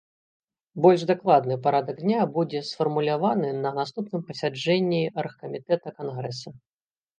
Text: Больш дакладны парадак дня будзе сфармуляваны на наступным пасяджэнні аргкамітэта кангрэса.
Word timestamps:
Больш 0.85 1.01
дакладны 1.11 1.57
парадак 1.67 1.97
дня 2.05 2.21
будзе 2.39 2.63
сфармуляваны 2.71 3.53
на 3.67 3.75
наступным 3.79 4.21
пасяджэнні 4.33 5.03
аргкамітэта 5.19 5.97
кангрэса. 6.03 6.49